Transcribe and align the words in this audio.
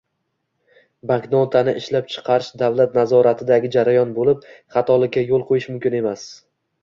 Banknotani 1.09 1.75
ishlab 1.81 2.07
chiqarish 2.13 2.47
davlat 2.63 2.97
nazoratidagi 2.99 3.71
jarayon 3.77 4.15
boʻlib, 4.17 4.49
xatolikka 4.77 5.25
yoʻl 5.27 5.47
qoʻyish 5.51 5.71
mumkin 5.75 5.99
emas. 5.99 6.27